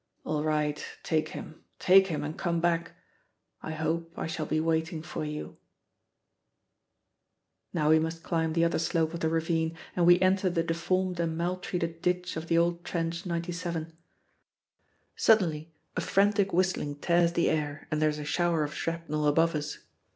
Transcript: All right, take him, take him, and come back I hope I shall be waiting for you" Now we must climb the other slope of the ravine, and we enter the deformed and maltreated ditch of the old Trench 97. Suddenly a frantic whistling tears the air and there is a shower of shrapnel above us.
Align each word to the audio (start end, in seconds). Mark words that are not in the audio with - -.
All 0.25 0.43
right, 0.43 0.83
take 1.03 1.29
him, 1.29 1.63
take 1.77 2.07
him, 2.07 2.23
and 2.23 2.35
come 2.35 2.59
back 2.59 2.93
I 3.61 3.69
hope 3.69 4.11
I 4.17 4.25
shall 4.25 4.47
be 4.47 4.59
waiting 4.59 5.03
for 5.03 5.23
you" 5.23 5.57
Now 7.71 7.91
we 7.91 7.99
must 7.99 8.23
climb 8.23 8.53
the 8.53 8.63
other 8.65 8.79
slope 8.79 9.13
of 9.13 9.19
the 9.19 9.29
ravine, 9.29 9.77
and 9.95 10.07
we 10.07 10.19
enter 10.19 10.49
the 10.49 10.63
deformed 10.63 11.19
and 11.19 11.37
maltreated 11.37 12.01
ditch 12.01 12.35
of 12.35 12.47
the 12.47 12.57
old 12.57 12.83
Trench 12.83 13.27
97. 13.27 13.95
Suddenly 15.15 15.71
a 15.95 16.01
frantic 16.01 16.51
whistling 16.51 16.95
tears 16.95 17.33
the 17.33 17.51
air 17.51 17.87
and 17.91 18.01
there 18.01 18.09
is 18.09 18.17
a 18.17 18.25
shower 18.25 18.63
of 18.63 18.73
shrapnel 18.73 19.27
above 19.27 19.53
us. 19.53 19.77